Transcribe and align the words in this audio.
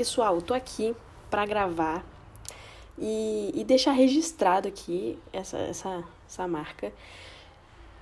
pessoal, 0.00 0.36
eu 0.36 0.40
tô 0.40 0.54
aqui 0.54 0.96
para 1.28 1.44
gravar 1.44 2.02
e, 2.98 3.52
e 3.54 3.62
deixar 3.64 3.92
registrado 3.92 4.66
aqui 4.66 5.18
essa, 5.30 5.58
essa, 5.58 6.02
essa 6.26 6.48
marca 6.48 6.90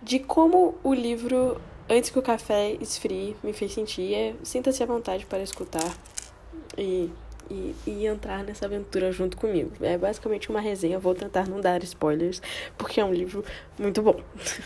de 0.00 0.20
como 0.20 0.76
o 0.84 0.94
livro 0.94 1.60
Antes 1.90 2.10
que 2.10 2.18
o 2.18 2.22
Café 2.22 2.76
Esfrie 2.80 3.34
me 3.42 3.52
fez 3.52 3.72
sentir. 3.72 4.14
É, 4.14 4.34
Sinta-se 4.44 4.80
à 4.80 4.86
vontade 4.86 5.26
para 5.26 5.42
escutar 5.42 5.92
e, 6.76 7.10
e, 7.50 7.74
e 7.84 8.06
entrar 8.06 8.44
nessa 8.44 8.66
aventura 8.66 9.10
junto 9.10 9.36
comigo. 9.36 9.72
É 9.80 9.98
basicamente 9.98 10.50
uma 10.50 10.60
resenha, 10.60 11.00
vou 11.00 11.16
tentar 11.16 11.48
não 11.48 11.60
dar 11.60 11.82
spoilers, 11.82 12.40
porque 12.76 13.00
é 13.00 13.04
um 13.04 13.12
livro 13.12 13.44
muito 13.76 14.00
bom. 14.02 14.20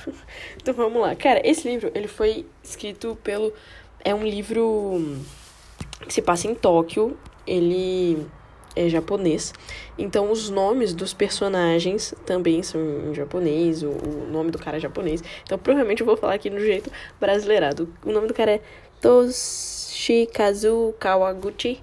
então 0.60 0.74
vamos 0.74 1.00
lá. 1.00 1.16
Cara, 1.16 1.40
esse 1.48 1.66
livro, 1.66 1.90
ele 1.94 2.08
foi 2.08 2.44
escrito 2.62 3.16
pelo... 3.24 3.54
É 4.04 4.14
um 4.14 4.22
livro 4.22 5.00
que 6.06 6.14
se 6.14 6.22
passa 6.22 6.46
em 6.46 6.54
Tóquio. 6.54 7.16
Ele 7.46 8.26
é 8.74 8.88
japonês. 8.88 9.52
Então 9.98 10.30
os 10.30 10.48
nomes 10.50 10.94
dos 10.94 11.12
personagens 11.12 12.14
também 12.24 12.62
são 12.62 12.80
em 13.10 13.14
japonês, 13.14 13.82
o, 13.82 13.88
o, 13.88 14.26
nome 14.30 14.50
do 14.50 14.58
cara 14.58 14.76
é 14.76 14.80
japonês. 14.80 15.22
Então 15.44 15.58
provavelmente 15.58 16.00
eu 16.00 16.06
vou 16.06 16.16
falar 16.16 16.34
aqui 16.34 16.50
no 16.50 16.60
jeito 16.60 16.90
brasileirado. 17.20 17.92
O 18.04 18.10
nome 18.10 18.26
do 18.26 18.34
cara 18.34 18.52
é 18.52 18.60
Toshikazu 19.00 20.94
Kawaguchi. 20.98 21.82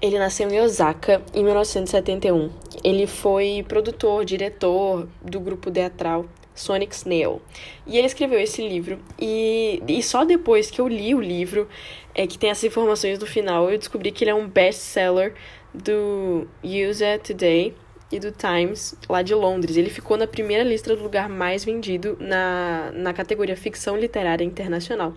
Ele 0.00 0.18
nasceu 0.18 0.48
em 0.50 0.60
Osaka 0.60 1.22
em 1.34 1.42
1971. 1.42 2.50
Ele 2.84 3.06
foi 3.06 3.64
produtor, 3.66 4.24
diretor 4.24 5.08
do 5.22 5.40
grupo 5.40 5.70
teatral 5.70 6.26
Sonic 6.56 6.94
Snail. 6.94 7.40
E 7.86 7.96
ele 7.96 8.06
escreveu 8.06 8.40
esse 8.40 8.66
livro. 8.66 8.98
E, 9.18 9.82
e 9.86 10.02
só 10.02 10.24
depois 10.24 10.70
que 10.70 10.80
eu 10.80 10.88
li 10.88 11.14
o 11.14 11.20
livro, 11.20 11.68
é 12.14 12.26
que 12.26 12.38
tem 12.38 12.50
essas 12.50 12.64
informações 12.64 13.18
no 13.18 13.26
final, 13.26 13.70
eu 13.70 13.78
descobri 13.78 14.10
que 14.10 14.24
ele 14.24 14.30
é 14.30 14.34
um 14.34 14.48
best-seller 14.48 15.34
do 15.72 16.48
USA 16.64 17.18
Today 17.22 17.74
e 18.10 18.18
do 18.18 18.32
Times, 18.32 18.96
lá 19.08 19.22
de 19.22 19.34
Londres. 19.34 19.76
Ele 19.76 19.90
ficou 19.90 20.16
na 20.16 20.26
primeira 20.26 20.64
lista 20.64 20.96
do 20.96 21.02
lugar 21.02 21.28
mais 21.28 21.64
vendido 21.64 22.16
na, 22.18 22.90
na 22.94 23.12
categoria 23.12 23.56
ficção 23.56 23.96
literária 23.96 24.44
internacional. 24.44 25.14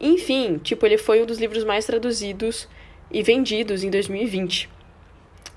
Enfim, 0.00 0.58
tipo, 0.58 0.84
ele 0.86 0.98
foi 0.98 1.22
um 1.22 1.26
dos 1.26 1.38
livros 1.38 1.64
mais 1.64 1.86
traduzidos 1.86 2.68
e 3.10 3.22
vendidos 3.22 3.84
em 3.84 3.90
2020 3.90 4.75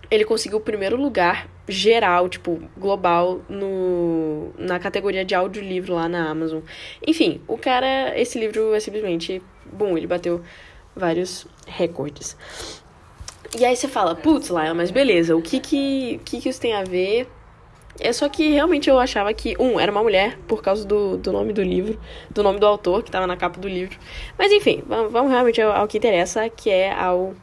ele 0.10 0.26
conseguiu 0.26 0.58
o 0.58 0.62
primeiro 0.62 0.96
lugar 0.96 1.48
geral, 1.68 2.28
tipo, 2.28 2.62
global, 2.76 3.42
no, 3.48 4.52
na 4.58 4.80
categoria 4.80 5.24
de 5.24 5.36
audiolivro 5.36 5.94
lá 5.94 6.10
na 6.10 6.30
Amazon. 6.30 6.62
Enfim, 7.06 7.42
o 7.48 7.58
cara, 7.58 8.20
esse 8.20 8.40
livro 8.40 8.74
é 8.74 8.80
simplesmente, 8.80 9.42
bom, 9.72 9.96
ele 9.98 10.08
bateu 10.08 10.42
vários 10.96 11.46
recordes. 11.68 12.36
E 13.58 13.66
aí 13.66 13.76
você 13.76 13.88
fala, 13.88 14.16
putz, 14.16 14.50
Laila, 14.50 14.74
mas 14.74 14.92
beleza, 14.92 15.36
o 15.36 15.42
que 15.42 15.60
que, 15.60 16.20
que 16.26 16.42
que 16.42 16.50
isso 16.50 16.62
tem 16.62 16.74
a 16.74 16.84
ver? 16.84 17.28
É 18.00 18.14
só 18.14 18.30
que 18.30 18.52
realmente 18.52 18.90
eu 18.90 18.98
achava 18.98 19.34
que, 19.34 19.56
um, 19.60 19.80
era 19.80 19.92
uma 19.92 20.02
mulher, 20.02 20.38
por 20.48 20.62
causa 20.62 20.86
do, 20.86 21.18
do 21.18 21.32
nome 21.32 21.52
do 21.52 21.62
livro, 21.62 22.00
do 22.30 22.42
nome 22.42 22.60
do 22.60 22.66
autor, 22.66 23.04
que 23.04 23.10
estava 23.10 23.28
na 23.28 23.36
capa 23.36 23.60
do 23.60 23.68
livro. 23.68 23.98
Mas 24.38 24.52
enfim, 24.52 24.84
vamos, 24.88 25.12
vamos 25.12 25.32
realmente 25.32 25.62
ao, 25.62 25.72
ao 25.72 25.88
que 25.88 25.98
interessa, 25.98 26.50
que 26.50 26.70
é 26.70 26.94
ao 26.94 27.36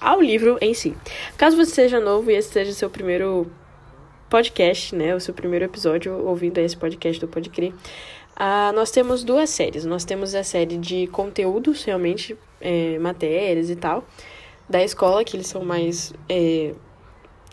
ao 0.00 0.20
livro 0.20 0.58
em 0.60 0.74
si. 0.74 0.96
Caso 1.36 1.56
você 1.56 1.72
seja 1.72 2.00
novo 2.00 2.30
e 2.30 2.34
esse 2.34 2.50
seja 2.52 2.72
seu 2.72 2.90
primeiro 2.90 3.50
podcast, 4.28 4.94
né, 4.94 5.14
o 5.14 5.20
seu 5.20 5.32
primeiro 5.32 5.64
episódio 5.64 6.26
ouvindo 6.26 6.58
esse 6.58 6.76
podcast 6.76 7.20
do 7.20 7.28
Pode 7.28 7.48
Crer, 7.50 7.72
uh, 7.72 8.72
nós 8.74 8.90
temos 8.90 9.22
duas 9.22 9.50
séries. 9.50 9.84
Nós 9.84 10.04
temos 10.04 10.34
a 10.34 10.42
série 10.42 10.76
de 10.76 11.06
conteúdos, 11.08 11.84
realmente, 11.84 12.36
é, 12.60 12.98
matérias 12.98 13.70
e 13.70 13.76
tal, 13.76 14.04
da 14.68 14.82
escola, 14.82 15.24
que 15.24 15.36
eles 15.36 15.46
são 15.46 15.64
mais. 15.64 16.12
É, 16.28 16.74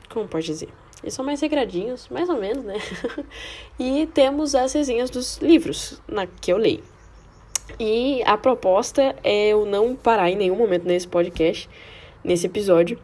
como 0.10 0.28
pode 0.28 0.46
dizer? 0.46 0.70
Eles 1.02 1.14
são 1.14 1.26
mais 1.26 1.42
regradinhos, 1.42 2.08
mais 2.10 2.30
ou 2.30 2.40
menos, 2.40 2.64
né? 2.64 2.76
e 3.78 4.08
temos 4.14 4.56
as 4.56 4.72
resenhas 4.74 5.10
dos 5.10 5.38
livros 5.38 6.02
na, 6.08 6.26
que 6.26 6.52
eu 6.52 6.58
leio. 6.58 6.84
E 7.80 8.22
a 8.26 8.38
proposta 8.38 9.16
é 9.24 9.50
eu 9.50 9.66
não 9.66 9.96
parar 9.96 10.30
em 10.30 10.36
nenhum 10.36 10.56
momento 10.56 10.86
nesse 10.86 11.08
podcast 11.08 11.70
nesse 12.24 12.46
episódio. 12.46 13.00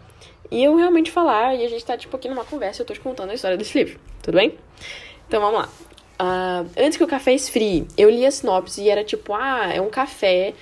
E 0.51 0.63
eu 0.63 0.75
realmente 0.75 1.11
falar, 1.11 1.55
e 1.55 1.65
a 1.65 1.69
gente 1.69 1.85
tá, 1.85 1.95
tipo, 1.97 2.15
aqui 2.15 2.27
numa 2.27 2.43
conversa, 2.43 2.81
eu 2.81 2.85
tô 2.85 2.93
te 2.93 2.99
contando 2.99 3.29
a 3.29 3.33
história 3.33 3.57
desse 3.57 3.77
livro, 3.77 3.99
tudo 4.21 4.35
bem? 4.35 4.55
Então 5.27 5.39
vamos 5.39 5.59
lá. 5.59 5.69
Uh, 6.21 6.69
antes 6.77 6.97
que 6.97 7.03
o 7.03 7.07
café 7.07 7.33
esfrie, 7.33 7.87
eu 7.97 8.09
li 8.09 8.25
a 8.25 8.31
sinopse 8.31 8.81
e 8.81 8.89
era 8.89 9.03
tipo, 9.03 9.33
ah, 9.33 9.71
é 9.71 9.79
um 9.79 9.89
café 9.89 10.53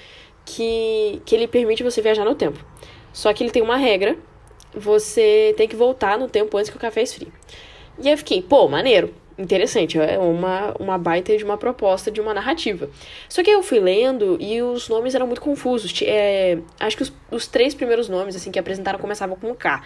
que, 0.46 1.22
que 1.26 1.36
ele 1.36 1.48
permite 1.48 1.84
você 1.84 2.02
viajar 2.02 2.26
no 2.26 2.36
tempo. 2.36 2.64
Só 3.14 3.34
que 3.34 3.44
ele 3.44 3.52
tem 3.52 3.64
uma 3.64 3.78
regra, 3.78 4.18
você 4.74 5.54
tem 5.58 5.68
que 5.68 5.76
voltar 5.76 6.20
no 6.20 6.28
tempo 6.28 6.58
antes 6.58 6.70
que 6.70 6.78
o 6.78 6.80
café 6.80 7.02
esfrie. 7.02 7.32
E 8.00 8.10
eu 8.10 8.18
fiquei, 8.18 8.42
pô, 8.42 8.68
maneiro 8.68 9.14
interessante, 9.38 10.00
é 10.00 10.18
uma, 10.18 10.74
uma 10.80 10.98
baita 10.98 11.38
de 11.38 11.44
uma 11.44 11.58
proposta 11.58 12.10
de 12.10 12.20
uma 12.20 12.34
narrativa. 12.34 12.90
Só 13.30 13.44
que 13.44 13.50
eu 13.50 13.62
fui 13.62 13.80
lendo 13.80 14.38
e 14.40 14.62
os 14.62 14.90
nomes 14.90 15.14
eram 15.14 15.28
muito 15.28 15.42
confusos. 15.42 15.94
É, 16.04 16.58
acho 16.80 16.98
que 16.98 17.04
os, 17.04 17.14
os 17.30 17.48
três 17.48 17.76
primeiros 17.76 18.10
nomes, 18.10 18.36
assim, 18.36 18.52
que 18.52 18.58
apresentaram 18.58 18.98
começavam 18.98 19.36
com 19.36 19.54
K. 19.54 19.84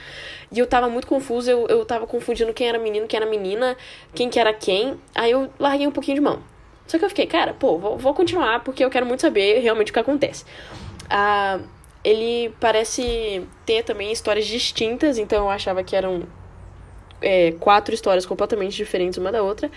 E 0.51 0.59
eu 0.59 0.67
tava 0.67 0.87
muito 0.87 1.05
confuso, 1.05 1.49
eu, 1.49 1.67
eu 1.67 1.85
tava 1.85 2.07
confundindo 2.07 2.53
quem 2.53 2.67
era 2.67 2.79
menino, 2.79 3.07
quem 3.07 3.17
era 3.17 3.29
menina, 3.29 3.75
quem 4.15 4.29
que 4.29 4.39
era 4.39 4.53
quem. 4.53 4.95
Aí 5.13 5.31
eu 5.31 5.49
larguei 5.59 5.85
um 5.85 5.91
pouquinho 5.91 6.15
de 6.15 6.21
mão. 6.21 6.41
Só 6.87 6.97
que 6.97 7.05
eu 7.05 7.09
fiquei, 7.09 7.27
cara, 7.27 7.53
pô, 7.53 7.77
vou, 7.77 7.97
vou 7.97 8.13
continuar 8.13 8.63
porque 8.63 8.83
eu 8.83 8.89
quero 8.89 9.05
muito 9.05 9.21
saber 9.21 9.59
realmente 9.59 9.91
o 9.91 9.93
que 9.93 9.99
acontece. 9.99 10.45
Ah, 11.09 11.59
ele 12.03 12.53
parece 12.59 13.45
ter 13.65 13.83
também 13.83 14.11
histórias 14.11 14.47
distintas, 14.47 15.17
então 15.17 15.39
eu 15.39 15.49
achava 15.49 15.83
que 15.83 15.95
eram 15.95 16.23
é, 17.21 17.51
quatro 17.59 17.93
histórias 17.93 18.25
completamente 18.25 18.75
diferentes 18.75 19.17
uma 19.17 19.31
da 19.31 19.41
outra. 19.43 19.69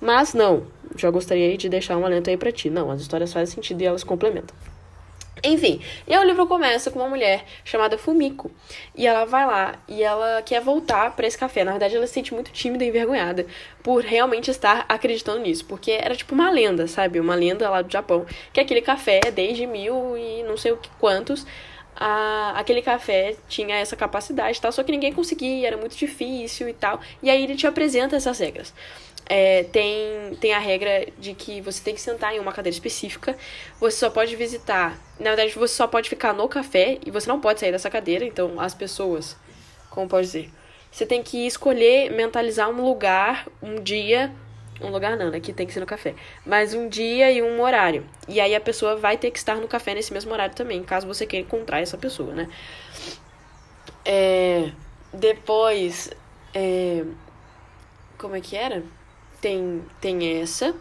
Mas 0.00 0.32
não, 0.32 0.66
já 0.96 1.10
gostaria 1.10 1.56
de 1.56 1.68
deixar 1.68 1.96
um 1.96 2.06
alento 2.06 2.30
aí 2.30 2.36
pra 2.36 2.50
ti. 2.50 2.70
Não, 2.70 2.90
as 2.90 3.00
histórias 3.00 3.32
fazem 3.32 3.54
sentido 3.54 3.82
e 3.82 3.86
elas 3.86 4.02
complementam. 4.02 4.56
Enfim, 5.42 5.80
e 6.06 6.12
aí 6.12 6.22
o 6.22 6.26
livro 6.26 6.46
começa 6.46 6.90
com 6.90 6.98
uma 6.98 7.08
mulher 7.08 7.44
chamada 7.64 7.96
Fumiko. 7.96 8.50
E 8.94 9.06
ela 9.06 9.24
vai 9.24 9.46
lá 9.46 9.74
e 9.88 10.02
ela 10.02 10.42
quer 10.42 10.60
voltar 10.60 11.16
para 11.16 11.26
esse 11.26 11.38
café. 11.38 11.64
Na 11.64 11.70
verdade, 11.70 11.96
ela 11.96 12.06
se 12.06 12.12
sente 12.12 12.34
muito 12.34 12.50
tímida 12.52 12.84
e 12.84 12.88
envergonhada 12.88 13.46
por 13.82 14.02
realmente 14.02 14.50
estar 14.50 14.84
acreditando 14.88 15.40
nisso. 15.40 15.64
Porque 15.64 15.92
era 15.92 16.14
tipo 16.14 16.34
uma 16.34 16.50
lenda, 16.50 16.86
sabe? 16.86 17.18
Uma 17.18 17.34
lenda 17.34 17.70
lá 17.70 17.80
do 17.80 17.90
Japão. 17.90 18.26
Que 18.52 18.60
aquele 18.60 18.82
café, 18.82 19.20
desde 19.32 19.66
mil 19.66 20.16
e 20.16 20.42
não 20.42 20.58
sei 20.58 20.72
o 20.72 20.76
que 20.76 20.90
quantos, 20.98 21.46
a, 21.96 22.52
aquele 22.56 22.82
café 22.82 23.36
tinha 23.48 23.76
essa 23.76 23.96
capacidade 23.96 24.60
tal, 24.60 24.72
só 24.72 24.82
que 24.82 24.92
ninguém 24.92 25.12
conseguia, 25.12 25.66
era 25.66 25.76
muito 25.76 25.96
difícil 25.96 26.68
e 26.68 26.72
tal. 26.72 27.00
E 27.22 27.30
aí 27.30 27.42
ele 27.42 27.56
te 27.56 27.66
apresenta 27.66 28.16
essas 28.16 28.38
regras. 28.38 28.72
É, 29.26 29.62
tem, 29.64 30.34
tem 30.40 30.52
a 30.52 30.58
regra 30.58 31.06
de 31.16 31.34
que 31.34 31.60
você 31.60 31.80
tem 31.82 31.94
que 31.94 32.00
sentar 32.00 32.34
em 32.34 32.40
uma 32.40 32.52
cadeira 32.52 32.74
específica, 32.74 33.36
você 33.78 33.96
só 33.96 34.10
pode 34.10 34.34
visitar, 34.34 34.98
na 35.20 35.30
verdade, 35.30 35.56
você 35.56 35.72
só 35.72 35.86
pode 35.86 36.08
ficar 36.08 36.32
no 36.32 36.48
café 36.48 36.98
e 37.06 37.12
você 37.12 37.28
não 37.28 37.40
pode 37.40 37.60
sair 37.60 37.70
dessa 37.70 37.88
cadeira, 37.88 38.24
então 38.24 38.58
as 38.58 38.74
pessoas, 38.74 39.36
como 39.88 40.08
pode 40.08 40.26
dizer, 40.26 40.50
você 40.90 41.06
tem 41.06 41.22
que 41.22 41.46
escolher, 41.46 42.10
mentalizar 42.10 42.68
um 42.68 42.82
lugar, 42.84 43.46
um 43.62 43.80
dia, 43.80 44.32
um 44.80 44.88
lugar 44.88 45.16
não, 45.16 45.30
né? 45.30 45.40
Que 45.40 45.52
tem 45.52 45.66
que 45.66 45.72
ser 45.72 45.80
no 45.80 45.86
café. 45.86 46.14
Mas 46.44 46.74
um 46.74 46.88
dia 46.88 47.30
e 47.30 47.42
um 47.42 47.60
horário. 47.60 48.06
E 48.28 48.40
aí 48.40 48.54
a 48.54 48.60
pessoa 48.60 48.96
vai 48.96 49.16
ter 49.16 49.30
que 49.30 49.38
estar 49.38 49.56
no 49.56 49.68
café 49.68 49.94
nesse 49.94 50.12
mesmo 50.12 50.32
horário 50.32 50.54
também, 50.54 50.82
caso 50.82 51.06
você 51.06 51.26
queira 51.26 51.46
encontrar 51.46 51.80
essa 51.80 51.98
pessoa, 51.98 52.34
né? 52.34 52.48
É, 54.04 54.70
depois. 55.12 56.10
É, 56.54 57.04
como 58.18 58.36
é 58.36 58.40
que 58.40 58.56
era? 58.56 58.82
Tem, 59.40 59.82
tem 60.00 60.40
essa. 60.40 60.74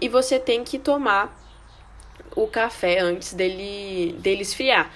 E 0.00 0.08
você 0.08 0.38
tem 0.38 0.64
que 0.64 0.78
tomar 0.78 1.40
o 2.34 2.46
café 2.46 2.98
antes 2.98 3.32
dele, 3.32 4.14
dele 4.18 4.42
esfriar. 4.42 4.90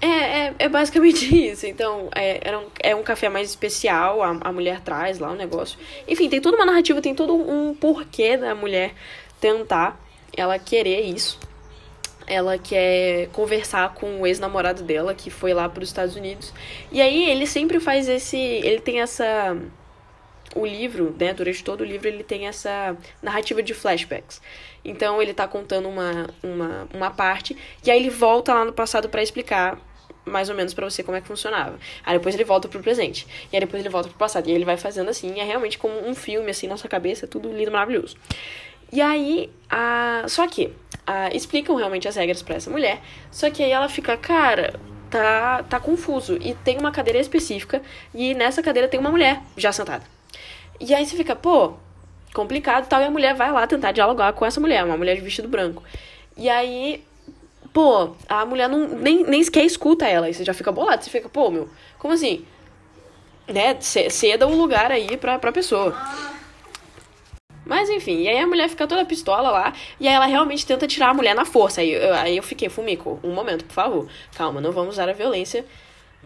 É, 0.00 0.06
é, 0.06 0.54
é, 0.58 0.68
basicamente 0.68 1.24
isso. 1.34 1.66
Então, 1.66 2.08
é, 2.14 2.56
um, 2.56 2.66
é 2.80 2.94
um 2.94 3.02
café 3.02 3.28
mais 3.28 3.48
especial, 3.48 4.22
a, 4.22 4.38
a 4.40 4.52
mulher 4.52 4.80
traz 4.80 5.18
lá 5.18 5.30
o 5.30 5.34
negócio. 5.34 5.78
Enfim, 6.06 6.28
tem 6.28 6.40
toda 6.40 6.56
uma 6.56 6.66
narrativa, 6.66 7.00
tem 7.00 7.14
todo 7.14 7.34
um 7.34 7.74
porquê 7.74 8.36
da 8.36 8.54
mulher 8.54 8.94
tentar, 9.40 10.00
ela 10.36 10.58
querer 10.58 11.00
isso. 11.00 11.38
Ela 12.26 12.58
quer 12.58 13.28
conversar 13.32 13.92
com 13.94 14.20
o 14.20 14.26
ex-namorado 14.26 14.84
dela, 14.84 15.14
que 15.14 15.30
foi 15.30 15.52
lá 15.52 15.68
para 15.68 15.82
os 15.82 15.88
Estados 15.88 16.14
Unidos. 16.14 16.52
E 16.92 17.00
aí 17.00 17.28
ele 17.28 17.46
sempre 17.46 17.80
faz 17.80 18.08
esse. 18.08 18.36
Ele 18.36 18.80
tem 18.80 19.00
essa. 19.00 19.56
O 20.54 20.66
livro, 20.66 21.14
né, 21.18 21.32
durante 21.32 21.62
todo 21.62 21.82
o 21.82 21.84
livro, 21.84 22.08
ele 22.08 22.24
tem 22.24 22.48
essa 22.48 22.96
narrativa 23.22 23.62
de 23.62 23.72
flashbacks. 23.72 24.40
Então 24.84 25.22
ele 25.22 25.32
tá 25.32 25.46
contando 25.46 25.88
uma, 25.88 26.28
uma, 26.42 26.88
uma 26.92 27.10
parte, 27.10 27.56
e 27.84 27.90
aí 27.90 27.98
ele 27.98 28.10
volta 28.10 28.52
lá 28.52 28.64
no 28.64 28.72
passado 28.72 29.08
para 29.08 29.22
explicar 29.22 29.78
mais 30.24 30.48
ou 30.48 30.54
menos 30.54 30.74
para 30.74 30.88
você 30.88 31.02
como 31.02 31.16
é 31.16 31.20
que 31.20 31.26
funcionava. 31.26 31.78
Aí 32.04 32.16
depois 32.16 32.34
ele 32.34 32.44
volta 32.44 32.68
pro 32.68 32.80
presente. 32.80 33.26
E 33.52 33.56
aí 33.56 33.60
depois 33.60 33.80
ele 33.80 33.88
volta 33.88 34.08
pro 34.08 34.18
passado. 34.18 34.48
E 34.48 34.52
ele 34.52 34.64
vai 34.64 34.76
fazendo 34.76 35.08
assim, 35.08 35.40
é 35.40 35.44
realmente 35.44 35.78
como 35.78 36.06
um 36.06 36.14
filme, 36.14 36.50
assim, 36.50 36.66
na 36.66 36.76
sua 36.76 36.90
cabeça, 36.90 37.26
tudo 37.26 37.52
lindo, 37.52 37.70
maravilhoso. 37.70 38.16
E 38.92 39.00
aí, 39.00 39.50
a... 39.68 40.24
só 40.28 40.46
que 40.46 40.72
a... 41.06 41.34
explicam 41.34 41.76
realmente 41.76 42.08
as 42.08 42.16
regras 42.16 42.42
para 42.42 42.56
essa 42.56 42.70
mulher, 42.70 43.00
só 43.30 43.50
que 43.50 43.62
aí 43.62 43.70
ela 43.70 43.88
fica, 43.88 44.16
cara, 44.16 44.74
tá, 45.08 45.62
tá 45.62 45.80
confuso. 45.80 46.36
E 46.40 46.54
tem 46.54 46.78
uma 46.78 46.90
cadeira 46.90 47.18
específica, 47.18 47.82
e 48.14 48.34
nessa 48.34 48.62
cadeira 48.62 48.88
tem 48.88 48.98
uma 48.98 49.10
mulher 49.10 49.40
já 49.56 49.72
sentada. 49.72 50.04
E 50.80 50.94
aí 50.94 51.04
você 51.04 51.14
fica, 51.14 51.36
pô, 51.36 51.74
complicado 52.32 52.88
tal, 52.88 53.02
e 53.02 53.04
a 53.04 53.10
mulher 53.10 53.34
vai 53.34 53.52
lá 53.52 53.66
tentar 53.66 53.92
dialogar 53.92 54.32
com 54.32 54.46
essa 54.46 54.60
mulher, 54.60 54.84
uma 54.84 54.96
mulher 54.96 55.14
de 55.14 55.20
vestido 55.20 55.46
branco. 55.46 55.82
E 56.36 56.48
aí, 56.48 57.04
pô, 57.72 58.14
a 58.28 58.46
mulher 58.46 58.68
não, 58.68 58.88
nem, 58.88 59.24
nem 59.24 59.42
sequer 59.42 59.64
escuta 59.64 60.06
ela, 60.06 60.28
e 60.28 60.34
você 60.34 60.44
já 60.44 60.54
fica 60.54 60.72
bolado, 60.72 61.04
você 61.04 61.10
fica, 61.10 61.28
pô, 61.28 61.50
meu, 61.50 61.68
como 61.98 62.14
assim? 62.14 62.44
Né, 63.46 63.76
ceda 63.80 64.46
um 64.46 64.56
lugar 64.56 64.90
aí 64.90 65.16
pra, 65.16 65.38
pra 65.38 65.52
pessoa. 65.52 65.94
Mas 67.66 67.90
enfim, 67.90 68.22
e 68.22 68.28
aí 68.28 68.38
a 68.38 68.46
mulher 68.46 68.68
fica 68.68 68.86
toda 68.86 69.04
pistola 69.04 69.50
lá, 69.50 69.72
e 69.98 70.08
aí 70.08 70.14
ela 70.14 70.26
realmente 70.26 70.64
tenta 70.64 70.86
tirar 70.86 71.10
a 71.10 71.14
mulher 71.14 71.34
na 71.34 71.44
força. 71.44 71.80
Aí 71.80 71.92
eu, 71.92 72.14
aí 72.14 72.36
eu 72.36 72.42
fiquei, 72.42 72.68
Fumico, 72.68 73.20
um 73.22 73.32
momento, 73.32 73.64
por 73.64 73.74
favor. 73.74 74.08
Calma, 74.34 74.60
não 74.60 74.72
vamos 74.72 74.94
usar 74.94 75.08
a 75.08 75.12
violência. 75.12 75.64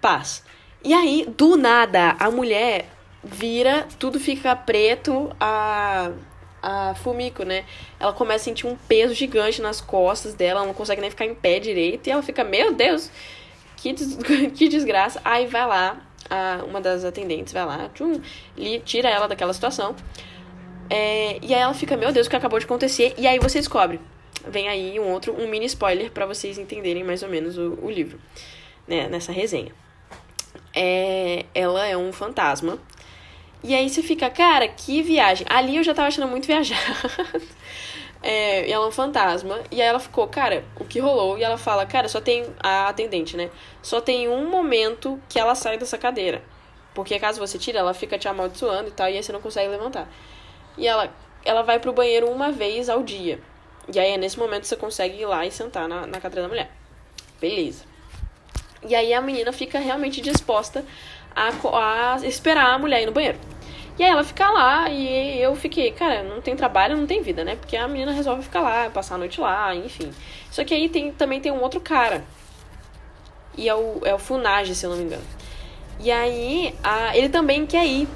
Paz. 0.00 0.44
E 0.82 0.92
aí, 0.92 1.26
do 1.36 1.56
nada, 1.56 2.14
a 2.18 2.30
mulher 2.30 2.86
vira, 3.24 3.86
tudo 3.98 4.20
fica 4.20 4.54
preto, 4.54 5.34
a, 5.40 6.10
a 6.62 6.94
Fumiko, 6.96 7.44
né? 7.44 7.64
Ela 7.98 8.12
começa 8.12 8.42
a 8.42 8.44
sentir 8.44 8.66
um 8.66 8.76
peso 8.76 9.14
gigante 9.14 9.62
nas 9.62 9.80
costas 9.80 10.34
dela, 10.34 10.60
ela 10.60 10.66
não 10.66 10.74
consegue 10.74 11.00
nem 11.00 11.10
ficar 11.10 11.24
em 11.24 11.34
pé 11.34 11.58
direito, 11.58 12.06
e 12.06 12.10
ela 12.10 12.22
fica, 12.22 12.44
meu 12.44 12.74
Deus, 12.74 13.10
que, 13.76 13.92
des 13.92 14.16
que 14.54 14.68
desgraça. 14.68 15.20
Aí 15.24 15.46
vai 15.46 15.66
lá, 15.66 16.02
a, 16.28 16.64
uma 16.64 16.80
das 16.80 17.04
atendentes 17.04 17.52
vai 17.52 17.64
lá, 17.64 17.88
tchum, 17.94 18.20
tira 18.84 19.08
ela 19.08 19.26
daquela 19.26 19.52
situação. 19.52 19.94
É, 20.90 21.38
e 21.42 21.54
aí 21.54 21.60
ela 21.60 21.74
fica, 21.74 21.96
meu 21.96 22.12
Deus, 22.12 22.26
o 22.26 22.30
que 22.30 22.36
acabou 22.36 22.58
de 22.58 22.66
acontecer? 22.66 23.14
E 23.16 23.26
aí 23.26 23.38
você 23.38 23.58
descobre. 23.58 24.00
Vem 24.46 24.68
aí 24.68 25.00
um 25.00 25.10
outro, 25.10 25.34
um 25.34 25.48
mini 25.48 25.64
spoiler 25.64 26.10
para 26.10 26.26
vocês 26.26 26.58
entenderem 26.58 27.02
mais 27.02 27.22
ou 27.22 27.28
menos 27.30 27.56
o, 27.56 27.78
o 27.80 27.90
livro, 27.90 28.18
né, 28.86 29.08
nessa 29.08 29.32
resenha. 29.32 29.72
É, 30.74 31.46
ela 31.54 31.86
é 31.86 31.96
um 31.96 32.12
fantasma 32.12 32.78
e 33.64 33.74
aí 33.74 33.88
você 33.88 34.02
fica, 34.02 34.28
cara, 34.28 34.68
que 34.68 35.00
viagem. 35.00 35.46
Ali 35.48 35.78
eu 35.78 35.82
já 35.82 35.94
tava 35.94 36.08
achando 36.08 36.28
muito 36.28 36.46
viajar. 36.46 36.76
é, 38.22 38.68
e 38.68 38.70
ela 38.70 38.84
é 38.84 38.88
um 38.88 38.92
fantasma. 38.92 39.58
E 39.70 39.80
aí 39.80 39.88
ela 39.88 39.98
ficou, 39.98 40.28
cara, 40.28 40.62
o 40.78 40.84
que 40.84 41.00
rolou? 41.00 41.38
E 41.38 41.42
ela 41.42 41.56
fala, 41.56 41.86
cara, 41.86 42.06
só 42.06 42.20
tem. 42.20 42.44
A 42.62 42.88
atendente, 42.88 43.38
né? 43.38 43.48
Só 43.80 44.02
tem 44.02 44.28
um 44.28 44.50
momento 44.50 45.18
que 45.30 45.38
ela 45.40 45.54
sai 45.54 45.78
dessa 45.78 45.96
cadeira. 45.96 46.42
Porque 46.92 47.18
caso 47.18 47.40
você 47.40 47.58
tire, 47.58 47.78
ela 47.78 47.94
fica 47.94 48.18
te 48.18 48.28
amaldiçoando 48.28 48.88
e 48.88 48.92
tal, 48.92 49.08
e 49.08 49.16
aí 49.16 49.22
você 49.22 49.32
não 49.32 49.40
consegue 49.40 49.70
levantar. 49.70 50.08
E 50.76 50.86
ela, 50.86 51.10
ela 51.42 51.62
vai 51.62 51.80
pro 51.80 51.90
banheiro 51.90 52.30
uma 52.30 52.52
vez 52.52 52.90
ao 52.90 53.02
dia. 53.02 53.40
E 53.92 53.98
aí 53.98 54.12
é 54.12 54.18
nesse 54.18 54.38
momento 54.38 54.60
que 54.60 54.68
você 54.68 54.76
consegue 54.76 55.22
ir 55.22 55.26
lá 55.26 55.46
e 55.46 55.50
sentar 55.50 55.88
na, 55.88 56.06
na 56.06 56.20
cadeira 56.20 56.42
da 56.42 56.48
mulher. 56.48 56.70
Beleza. 57.40 57.84
E 58.86 58.94
aí 58.94 59.14
a 59.14 59.22
menina 59.22 59.52
fica 59.52 59.78
realmente 59.78 60.20
disposta 60.20 60.84
a, 61.34 61.48
a 62.14 62.26
esperar 62.26 62.74
a 62.74 62.78
mulher 62.78 63.02
ir 63.02 63.06
no 63.06 63.12
banheiro. 63.12 63.38
E 63.98 64.02
aí 64.02 64.10
ela 64.10 64.24
fica 64.24 64.50
lá 64.50 64.90
e 64.90 65.40
eu 65.40 65.54
fiquei, 65.54 65.92
cara, 65.92 66.22
não 66.24 66.40
tem 66.40 66.56
trabalho, 66.56 66.96
não 66.96 67.06
tem 67.06 67.22
vida, 67.22 67.44
né? 67.44 67.54
Porque 67.54 67.76
a 67.76 67.86
menina 67.86 68.12
resolve 68.12 68.42
ficar 68.42 68.60
lá, 68.60 68.90
passar 68.90 69.14
a 69.14 69.18
noite 69.18 69.40
lá, 69.40 69.74
enfim. 69.74 70.10
Só 70.50 70.64
que 70.64 70.74
aí 70.74 70.88
tem, 70.88 71.12
também 71.12 71.40
tem 71.40 71.52
um 71.52 71.62
outro 71.62 71.80
cara. 71.80 72.24
E 73.56 73.68
é 73.68 73.74
o, 73.74 74.00
é 74.04 74.12
o 74.12 74.18
Funage, 74.18 74.74
se 74.74 74.84
eu 74.84 74.90
não 74.90 74.96
me 74.96 75.04
engano. 75.04 75.22
E 76.00 76.10
aí 76.10 76.74
a, 76.82 77.16
ele 77.16 77.28
também 77.28 77.64
quer 77.66 77.86
ir 77.86 78.08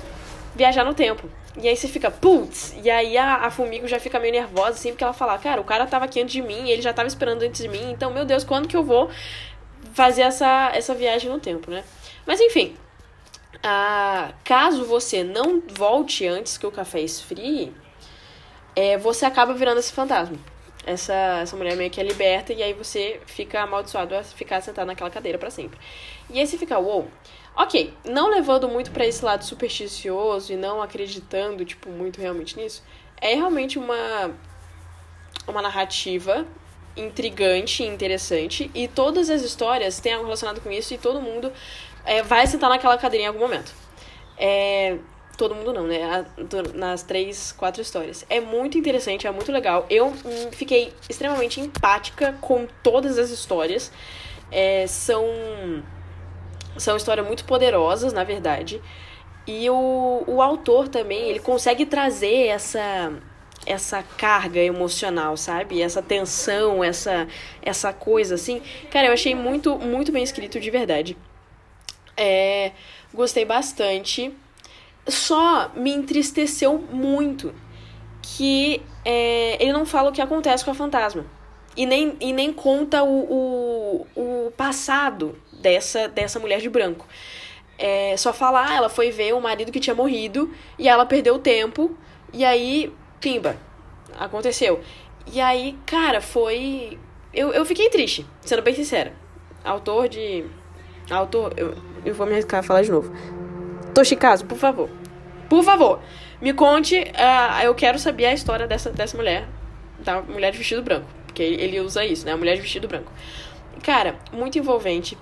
viajar 0.56 0.84
no 0.84 0.94
tempo. 0.94 1.30
E 1.60 1.68
aí 1.68 1.76
você 1.76 1.88
fica, 1.88 2.10
putz! 2.10 2.74
E 2.82 2.90
aí 2.90 3.16
a, 3.16 3.46
a 3.46 3.50
Fumigo 3.50 3.86
já 3.86 3.98
fica 3.98 4.18
meio 4.18 4.32
nervosa, 4.32 4.70
assim, 4.70 4.90
porque 4.90 5.04
ela 5.04 5.12
fala, 5.12 5.38
cara, 5.38 5.60
o 5.60 5.64
cara 5.64 5.86
tava 5.86 6.04
aqui 6.04 6.20
antes 6.20 6.32
de 6.32 6.42
mim, 6.42 6.68
ele 6.68 6.82
já 6.82 6.92
tava 6.92 7.08
esperando 7.08 7.42
antes 7.42 7.60
de 7.60 7.68
mim, 7.68 7.90
então, 7.90 8.12
meu 8.12 8.24
Deus, 8.24 8.44
quando 8.44 8.68
que 8.68 8.76
eu 8.76 8.84
vou 8.84 9.10
fazer 9.92 10.22
essa, 10.22 10.70
essa 10.72 10.94
viagem 10.94 11.30
no 11.30 11.40
tempo, 11.40 11.70
né? 11.70 11.82
Mas 12.26 12.40
enfim, 12.40 12.76
ah, 13.62 14.32
caso 14.44 14.84
você 14.84 15.24
não 15.24 15.62
volte 15.66 16.26
antes 16.26 16.56
que 16.56 16.66
o 16.66 16.70
café 16.70 17.00
esfrie, 17.00 17.72
é, 18.74 18.96
você 18.96 19.24
acaba 19.24 19.52
virando 19.54 19.80
esse 19.80 19.92
fantasma. 19.92 20.38
Essa, 20.86 21.40
essa 21.42 21.56
mulher 21.56 21.76
meio 21.76 21.90
que 21.90 22.00
é 22.00 22.04
liberta 22.04 22.52
e 22.52 22.62
aí 22.62 22.72
você 22.72 23.20
fica 23.26 23.60
amaldiçoado 23.62 24.14
a 24.14 24.22
ficar 24.22 24.60
sentado 24.62 24.86
naquela 24.86 25.10
cadeira 25.10 25.36
para 25.36 25.50
sempre. 25.50 25.78
E 26.30 26.38
aí 26.38 26.46
você 26.46 26.56
fica, 26.56 26.78
uou. 26.78 27.02
Wow. 27.02 27.10
Ok, 27.60 27.92
não 28.04 28.30
levando 28.30 28.68
muito 28.68 28.92
para 28.92 29.04
esse 29.04 29.24
lado 29.24 29.44
supersticioso 29.44 30.52
e 30.52 30.56
não 30.56 30.80
acreditando, 30.80 31.64
tipo, 31.64 31.90
muito 31.90 32.20
realmente 32.20 32.56
nisso, 32.56 32.84
é 33.20 33.34
realmente 33.34 33.80
uma, 33.80 34.30
uma 35.44 35.60
narrativa 35.60 36.46
intrigante 36.96 37.82
e 37.82 37.86
interessante. 37.86 38.70
E 38.72 38.86
todas 38.86 39.28
as 39.28 39.42
histórias 39.42 39.98
têm 39.98 40.12
algo 40.12 40.26
relacionado 40.26 40.60
com 40.60 40.70
isso 40.70 40.94
e 40.94 40.98
todo 40.98 41.20
mundo 41.20 41.52
é, 42.04 42.22
vai 42.22 42.46
sentar 42.46 42.70
naquela 42.70 42.96
cadeirinha 42.96 43.28
em 43.28 43.32
algum 43.32 43.40
momento. 43.40 43.72
É, 44.36 44.98
todo 45.38 45.54
mundo 45.54 45.72
não, 45.72 45.86
né? 45.86 46.26
Nas 46.74 47.02
três, 47.02 47.52
quatro 47.52 47.80
histórias. 47.80 48.26
É 48.28 48.40
muito 48.40 48.76
interessante, 48.76 49.26
é 49.26 49.30
muito 49.30 49.52
legal. 49.52 49.86
Eu 49.88 50.08
hum, 50.08 50.50
fiquei 50.52 50.92
extremamente 51.08 51.60
empática 51.60 52.34
com 52.40 52.66
todas 52.82 53.18
as 53.18 53.30
histórias. 53.30 53.92
É, 54.50 54.86
são, 54.86 55.24
são 56.76 56.96
histórias 56.96 57.26
muito 57.26 57.44
poderosas, 57.44 58.12
na 58.12 58.24
verdade. 58.24 58.82
E 59.46 59.70
o, 59.70 60.24
o 60.26 60.42
autor 60.42 60.88
também, 60.88 61.30
ele 61.30 61.38
consegue 61.38 61.86
trazer 61.86 62.48
essa 62.48 63.12
essa 63.66 64.02
carga 64.02 64.60
emocional, 64.60 65.36
sabe? 65.36 65.82
Essa 65.82 66.00
tensão, 66.00 66.82
essa 66.82 67.28
essa 67.62 67.92
coisa 67.92 68.34
assim. 68.34 68.62
Cara, 68.90 69.08
eu 69.08 69.12
achei 69.12 69.34
muito 69.34 69.78
muito 69.78 70.10
bem 70.10 70.22
escrito 70.22 70.58
de 70.58 70.70
verdade. 70.70 71.16
É, 72.18 72.72
gostei 73.14 73.44
bastante. 73.44 74.34
Só 75.06 75.70
me 75.74 75.90
entristeceu 75.90 76.76
muito 76.78 77.54
que 78.20 78.82
é, 79.04 79.56
ele 79.62 79.72
não 79.72 79.86
fala 79.86 80.10
o 80.10 80.12
que 80.12 80.20
acontece 80.20 80.64
com 80.64 80.70
a 80.70 80.74
fantasma. 80.74 81.24
E 81.76 81.86
nem, 81.86 82.16
e 82.20 82.32
nem 82.32 82.52
conta 82.52 83.04
o, 83.04 84.04
o, 84.16 84.46
o 84.46 84.50
passado 84.56 85.40
dessa, 85.52 86.08
dessa 86.08 86.40
mulher 86.40 86.60
de 86.60 86.68
branco. 86.68 87.06
É, 87.78 88.16
só 88.16 88.32
fala, 88.32 88.66
ah, 88.68 88.74
ela 88.74 88.88
foi 88.88 89.12
ver 89.12 89.32
o 89.32 89.40
marido 89.40 89.70
que 89.70 89.78
tinha 89.78 89.94
morrido 89.94 90.52
e 90.76 90.88
ela 90.88 91.06
perdeu 91.06 91.36
o 91.36 91.38
tempo. 91.38 91.96
E 92.32 92.44
aí, 92.44 92.92
pimba, 93.20 93.56
aconteceu. 94.18 94.80
E 95.32 95.40
aí, 95.40 95.78
cara, 95.86 96.20
foi. 96.20 96.98
Eu, 97.32 97.52
eu 97.52 97.64
fiquei 97.64 97.88
triste, 97.90 98.26
sendo 98.40 98.62
bem 98.62 98.74
sincera. 98.74 99.12
Autor 99.64 100.08
de. 100.08 100.44
Autor. 101.10 101.52
Eu, 101.56 101.74
eu 102.04 102.14
vou 102.14 102.26
me 102.26 102.32
arriscar 102.32 102.60
a 102.60 102.62
falar 102.62 102.82
de 102.82 102.90
novo. 102.90 103.12
Toshikazu, 103.94 104.44
por 104.46 104.58
favor. 104.58 104.88
Por 105.48 105.62
favor, 105.64 106.00
me 106.40 106.52
conte. 106.52 106.96
Uh, 106.96 107.64
eu 107.64 107.74
quero 107.74 107.98
saber 107.98 108.26
a 108.26 108.34
história 108.34 108.66
dessa, 108.66 108.90
dessa 108.90 109.16
mulher. 109.16 109.48
Da 109.98 110.20
mulher 110.22 110.52
de 110.52 110.58
vestido 110.58 110.82
branco. 110.82 111.08
Porque 111.26 111.42
ele 111.42 111.80
usa 111.80 112.04
isso, 112.04 112.24
né? 112.24 112.32
A 112.32 112.36
mulher 112.36 112.54
de 112.54 112.60
vestido 112.60 112.86
branco. 112.86 113.12
Cara, 113.82 114.16
muito 114.32 114.58
envolvente. 114.58 115.16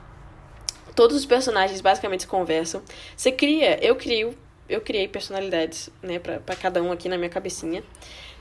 Todos 0.94 1.16
os 1.16 1.26
personagens 1.26 1.80
basicamente 1.80 2.22
se 2.22 2.26
conversam. 2.26 2.82
Você 3.16 3.30
cria, 3.30 3.78
eu 3.84 3.96
crio, 3.96 4.34
eu 4.68 4.80
criei 4.80 5.06
personalidades, 5.06 5.90
né, 6.02 6.18
pra, 6.18 6.40
pra 6.40 6.56
cada 6.56 6.82
um 6.82 6.90
aqui 6.90 7.08
na 7.08 7.18
minha 7.18 7.28
cabecinha. 7.28 7.82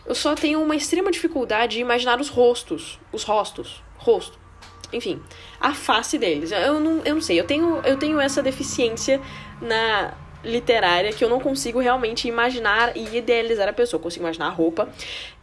Eu 0.06 0.16
só 0.16 0.36
tenho 0.36 0.62
uma 0.62 0.76
extrema 0.76 1.12
dificuldade 1.12 1.76
de 1.76 1.82
imaginar 1.82 2.20
os 2.20 2.30
rostos. 2.30 3.00
Os 3.12 3.24
rostos. 3.24 3.84
Rosto 3.98 4.45
enfim, 4.94 5.22
a 5.60 5.74
face 5.74 6.18
deles. 6.18 6.52
Eu 6.52 6.80
não, 6.80 7.02
eu 7.04 7.16
não 7.16 7.22
sei, 7.22 7.40
eu 7.40 7.46
tenho, 7.46 7.82
eu 7.84 7.98
tenho 7.98 8.20
essa 8.20 8.42
deficiência 8.42 9.22
na 9.62 10.14
literária 10.44 11.12
que 11.12 11.24
eu 11.24 11.30
não 11.30 11.40
consigo 11.40 11.80
realmente 11.80 12.28
imaginar 12.28 12.96
e 12.96 13.18
idealizar 13.18 13.68
a 13.68 13.74
pessoa. 13.74 13.98
Eu 14.00 14.04
consigo 14.04 14.24
imaginar 14.24 14.48
a 14.48 14.52
roupa 14.52 14.90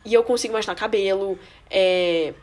e 0.05 0.15
eu 0.15 0.23
consigo 0.23 0.53
imaginar 0.53 0.75
cabelo, 0.75 1.39
é, 1.71 2.35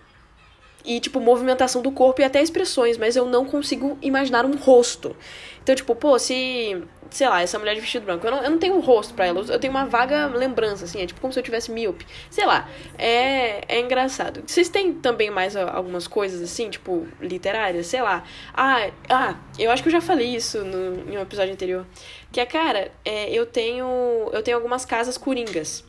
e, 0.83 0.99
tipo, 0.99 1.19
movimentação 1.19 1.81
do 1.81 1.91
corpo 1.91 2.21
e 2.21 2.23
até 2.23 2.41
expressões, 2.41 2.97
mas 2.97 3.15
eu 3.15 3.25
não 3.25 3.45
consigo 3.45 3.97
imaginar 4.01 4.45
um 4.45 4.55
rosto. 4.55 5.15
Então, 5.61 5.75
tipo, 5.75 5.93
pô, 5.95 6.17
se. 6.17 6.81
Sei 7.09 7.27
lá, 7.27 7.41
essa 7.41 7.57
mulher 7.57 7.73
de 7.75 7.81
vestido 7.81 8.05
branco, 8.05 8.25
eu 8.25 8.31
não, 8.31 8.43
eu 8.43 8.49
não 8.51 8.57
tenho 8.59 8.75
um 8.75 8.79
rosto 8.79 9.13
pra 9.13 9.25
ela, 9.25 9.39
eu 9.41 9.59
tenho 9.59 9.71
uma 9.71 9.85
vaga 9.85 10.27
lembrança, 10.27 10.85
assim, 10.85 11.01
é 11.01 11.05
tipo 11.07 11.19
como 11.19 11.33
se 11.33 11.39
eu 11.39 11.43
tivesse 11.43 11.71
míope. 11.71 12.05
Sei 12.29 12.45
lá, 12.45 12.69
é, 12.97 13.63
é 13.67 13.79
engraçado. 13.79 14.43
Vocês 14.45 14.69
têm 14.69 14.93
também 14.93 15.29
mais 15.31 15.55
algumas 15.55 16.07
coisas, 16.07 16.41
assim, 16.41 16.69
tipo, 16.69 17.07
literárias? 17.19 17.87
Sei 17.87 18.01
lá. 18.01 18.23
Ah, 18.53 18.89
ah 19.09 19.35
eu 19.57 19.71
acho 19.71 19.81
que 19.81 19.89
eu 19.89 19.93
já 19.93 20.01
falei 20.01 20.35
isso 20.35 20.63
no, 20.63 21.11
em 21.11 21.17
um 21.17 21.21
episódio 21.21 21.53
anterior. 21.53 21.85
Que 22.31 22.39
é, 22.39 22.45
cara, 22.45 22.91
é, 23.03 23.31
eu 23.31 23.45
tenho. 23.45 23.85
Eu 24.31 24.43
tenho 24.43 24.57
algumas 24.57 24.85
casas 24.85 25.17
coringas. 25.17 25.83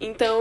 Então, 0.00 0.40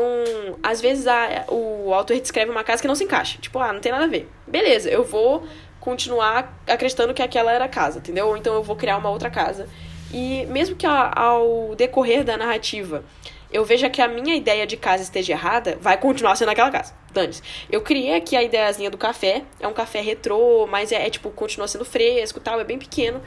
às 0.64 0.80
vezes 0.80 1.06
a, 1.06 1.46
o 1.50 1.94
autor 1.94 2.18
descreve 2.18 2.50
uma 2.50 2.64
casa 2.64 2.82
que 2.82 2.88
não 2.88 2.96
se 2.96 3.04
encaixa. 3.04 3.38
Tipo, 3.42 3.60
ah, 3.60 3.74
não 3.74 3.82
tem 3.82 3.92
nada 3.92 4.06
a 4.06 4.08
ver. 4.08 4.30
Beleza, 4.48 4.90
eu 4.90 5.04
vou 5.04 5.46
continuar 5.80 6.62
acreditando 6.68 7.14
que 7.14 7.22
aquela 7.22 7.52
era 7.52 7.66
a 7.66 7.70
casa, 7.70 8.00
entendeu? 8.00 8.28
Ou 8.28 8.38
então 8.38 8.54
eu 8.54 8.64
vou 8.64 8.76
criar 8.76 8.98
uma 8.98 9.10
outra 9.10 9.30
casa. 9.30 9.68
E 10.12 10.46
mesmo 10.48 10.76
que 10.76 10.86
ao 10.86 11.76
decorrer 11.76 12.24
da 12.24 12.38
narrativa 12.38 13.04
eu 13.52 13.66
veja 13.66 13.90
que 13.90 14.02
a 14.02 14.08
minha 14.08 14.36
ideia 14.36 14.66
de 14.68 14.78
casa 14.78 15.02
esteja 15.02 15.34
errada, 15.34 15.78
vai 15.82 15.98
continuar 15.98 16.36
sendo 16.36 16.50
aquela 16.50 16.70
casa. 16.70 16.94
Dane-se. 17.12 17.42
Eu 17.70 17.82
criei 17.82 18.16
aqui 18.16 18.36
a 18.36 18.44
ideiazinha 18.44 18.92
do 18.92 18.98
café. 18.98 19.44
É 19.60 19.68
um 19.68 19.74
café 19.74 20.02
retrô, 20.02 20.68
mas 20.68 20.92
é, 20.92 21.08
é 21.08 21.10
tipo, 21.10 21.32
continua 21.32 21.68
sendo 21.68 21.84
fresco 21.84 22.40
tal, 22.40 22.60
é 22.60 22.64
bem 22.64 22.78
pequeno. 22.78 23.22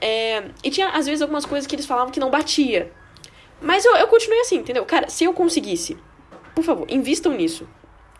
É, 0.00 0.44
e 0.64 0.70
tinha, 0.70 0.88
às 0.88 1.04
vezes, 1.04 1.20
algumas 1.20 1.44
coisas 1.44 1.66
que 1.66 1.74
eles 1.74 1.84
falavam 1.84 2.10
que 2.10 2.18
não 2.18 2.30
batia. 2.30 2.90
Mas 3.60 3.84
eu, 3.84 3.94
eu 3.96 4.08
continuei 4.08 4.40
assim, 4.40 4.56
entendeu? 4.56 4.84
Cara, 4.86 5.10
se 5.10 5.24
eu 5.24 5.34
conseguisse, 5.34 5.98
por 6.54 6.64
favor, 6.64 6.86
invistam 6.90 7.32
nisso. 7.32 7.68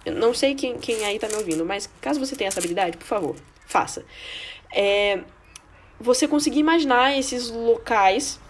Eu 0.04 0.14
não 0.14 0.34
sei 0.34 0.54
quem, 0.54 0.78
quem 0.78 1.04
aí 1.06 1.18
tá 1.18 1.26
me 1.26 1.36
ouvindo, 1.36 1.64
mas 1.64 1.88
caso 2.02 2.20
você 2.20 2.36
tenha 2.36 2.48
essa 2.48 2.60
habilidade, 2.60 2.98
por 2.98 3.06
favor, 3.06 3.36
faça. 3.66 4.04
É, 4.74 5.20
você 6.00 6.26
conseguir 6.26 6.60
imaginar 6.60 7.16
esses 7.16 7.50
locais 7.50 8.40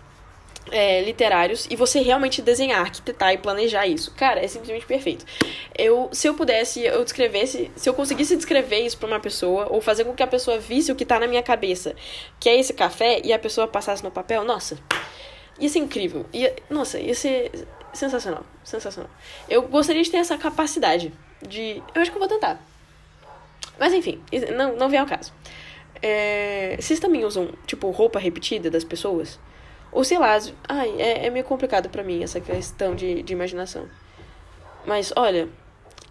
é, 0.71 1.03
literários 1.03 1.67
e 1.71 1.77
você 1.77 2.01
realmente 2.01 2.41
desenhar, 2.41 2.81
arquitetar 2.81 3.33
e 3.33 3.39
planejar 3.39 3.87
isso. 3.87 4.13
Cara, 4.15 4.43
é 4.43 4.47
simplesmente 4.47 4.87
perfeito. 4.87 5.25
Eu, 5.77 6.09
se 6.13 6.29
eu 6.29 6.35
pudesse, 6.35 6.81
eu 6.81 7.03
descrevesse, 7.03 7.71
se 7.75 7.89
eu 7.89 7.95
conseguisse 7.95 8.37
descrever 8.37 8.81
isso 8.81 8.97
para 8.99 9.09
uma 9.09 9.21
pessoa 9.21 9.67
ou 9.71 9.81
fazer 9.81 10.05
com 10.05 10.15
que 10.15 10.23
a 10.23 10.27
pessoa 10.27 10.59
visse 10.59 10.93
o 10.93 10.97
que 10.97 11.05
tá 11.05 11.19
na 11.19 11.27
minha 11.27 11.43
cabeça, 11.43 11.97
que 12.39 12.49
é 12.49 12.59
esse 12.59 12.73
café 12.73 13.21
e 13.25 13.33
a 13.33 13.39
pessoa 13.39 13.67
passasse 13.67 14.05
no 14.05 14.11
papel, 14.11 14.45
nossa, 14.45 14.79
ia 15.59 15.69
ser 15.69 15.81
incrível. 15.81 16.27
Ia, 16.33 16.55
nossa, 16.69 17.01
ia 17.01 17.15
ser 17.15 17.51
sensacional, 17.93 18.45
sensacional. 18.63 19.11
Eu 19.49 19.63
gostaria 19.63 20.03
de 20.03 20.11
ter 20.11 20.19
essa 20.19 20.39
capacidade 20.39 21.13
de, 21.43 21.83
eu 21.95 22.03
acho 22.03 22.11
que 22.11 22.17
eu 22.17 22.21
vou 22.21 22.29
tentar. 22.29 22.63
Mas 23.79 23.93
enfim, 23.95 24.21
não, 24.55 24.77
não 24.77 24.89
vem 24.89 25.01
ao 25.01 25.07
caso. 25.07 25.33
É, 26.03 26.77
vocês 26.81 26.99
também 26.99 27.25
usam, 27.25 27.51
tipo, 27.67 27.91
roupa 27.91 28.19
repetida 28.19 28.71
das 28.71 28.85
pessoas? 28.85 29.39
Ou 29.93 30.05
sei 30.05 30.19
lá, 30.19 30.39
ai, 30.69 30.95
é, 30.99 31.27
é 31.27 31.31
meio 31.31 31.45
complicado 31.45 31.89
para 31.89 32.03
mim 32.03 32.23
essa 32.23 32.41
questão 32.41 32.95
de, 32.95 33.23
de 33.23 33.33
imaginação. 33.33 33.89
Mas 34.87 35.13
olha, 35.17 35.49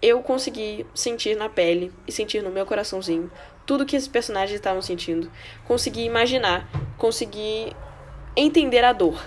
eu 0.01 0.21
consegui 0.21 0.85
sentir 0.93 1.35
na 1.35 1.49
pele 1.49 1.91
e 2.07 2.11
sentir 2.11 2.43
no 2.43 2.49
meu 2.49 2.65
coraçãozinho 2.65 3.31
tudo 3.65 3.85
que 3.85 3.95
esses 3.95 4.07
personagens 4.07 4.55
estavam 4.55 4.81
sentindo. 4.81 5.31
Consegui 5.65 6.03
imaginar, 6.03 6.67
consegui 6.97 7.73
entender 8.35 8.83
a 8.83 8.93
dor. 8.93 9.21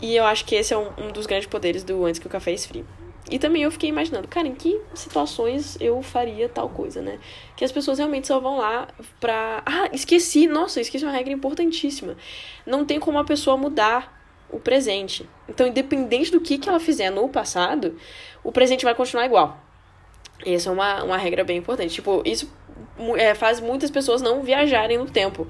E 0.00 0.14
eu 0.14 0.24
acho 0.24 0.44
que 0.44 0.54
esse 0.54 0.72
é 0.72 0.78
um, 0.78 0.90
um 0.98 1.10
dos 1.10 1.26
grandes 1.26 1.46
poderes 1.46 1.82
do 1.82 2.04
Antes 2.04 2.20
que 2.20 2.26
o 2.26 2.30
Café 2.30 2.52
Esfrie. 2.52 2.84
E 3.30 3.38
também 3.38 3.62
eu 3.62 3.70
fiquei 3.70 3.88
imaginando, 3.88 4.28
cara, 4.28 4.46
em 4.46 4.54
que 4.54 4.78
situações 4.94 5.78
eu 5.80 6.02
faria 6.02 6.48
tal 6.48 6.68
coisa, 6.68 7.00
né? 7.00 7.18
Que 7.56 7.64
as 7.64 7.72
pessoas 7.72 7.98
realmente 7.98 8.26
só 8.26 8.38
vão 8.38 8.58
lá 8.58 8.88
pra. 9.18 9.62
Ah, 9.64 9.88
esqueci! 9.92 10.46
Nossa, 10.46 10.80
esqueci 10.80 11.04
uma 11.04 11.12
regra 11.12 11.32
importantíssima. 11.32 12.16
Não 12.66 12.84
tem 12.84 13.00
como 13.00 13.18
a 13.18 13.24
pessoa 13.24 13.56
mudar 13.56 14.14
o 14.50 14.60
presente. 14.60 15.28
Então, 15.48 15.66
independente 15.66 16.30
do 16.30 16.40
que, 16.40 16.58
que 16.58 16.68
ela 16.68 16.78
fizer 16.78 17.10
no 17.10 17.28
passado, 17.28 17.96
o 18.42 18.52
presente 18.52 18.84
vai 18.84 18.94
continuar 18.94 19.24
igual. 19.24 19.58
Essa 20.44 20.68
é 20.68 20.72
uma, 20.72 21.02
uma 21.02 21.16
regra 21.16 21.42
bem 21.44 21.56
importante. 21.56 21.94
Tipo, 21.94 22.22
isso 22.26 22.52
é, 23.16 23.34
faz 23.34 23.58
muitas 23.58 23.90
pessoas 23.90 24.20
não 24.20 24.42
viajarem 24.42 24.98
no 24.98 25.06
tempo. 25.06 25.48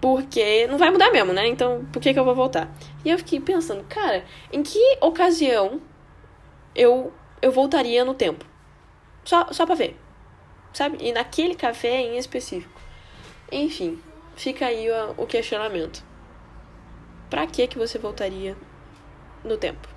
Porque 0.00 0.66
não 0.66 0.78
vai 0.78 0.90
mudar 0.90 1.12
mesmo, 1.12 1.32
né? 1.32 1.46
Então, 1.46 1.86
por 1.92 2.02
que, 2.02 2.12
que 2.12 2.18
eu 2.18 2.24
vou 2.24 2.34
voltar? 2.34 2.74
E 3.04 3.10
eu 3.10 3.18
fiquei 3.18 3.38
pensando, 3.38 3.84
cara, 3.84 4.24
em 4.52 4.62
que 4.64 4.98
ocasião 5.00 5.80
eu, 6.74 7.12
eu 7.40 7.52
voltaria 7.52 8.04
no 8.04 8.14
tempo. 8.14 8.44
Só, 9.24 9.52
só 9.52 9.64
pra 9.64 9.74
ver. 9.74 9.96
Sabe? 10.72 10.98
E 11.00 11.12
naquele 11.12 11.54
café 11.54 12.00
em 12.00 12.18
específico. 12.18 12.80
Enfim, 13.50 14.00
fica 14.34 14.66
aí 14.66 14.86
o, 15.16 15.26
questionamento. 15.26 16.04
Pra 17.30 17.46
que 17.46 17.66
que 17.66 17.78
você 17.78 17.98
voltaria 17.98 18.56
no 19.44 19.56
tempo? 19.56 19.93